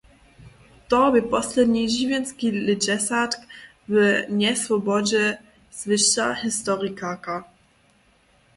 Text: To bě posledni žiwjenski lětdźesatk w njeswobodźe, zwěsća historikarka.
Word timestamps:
To 0.89 0.99
bě 1.13 1.21
posledni 1.33 1.83
žiwjenski 1.95 2.47
lětdźesatk 2.67 3.39
w 3.91 3.93
njeswobodźe, 4.39 5.25
zwěsća 5.79 6.27
historikarka. 6.43 7.35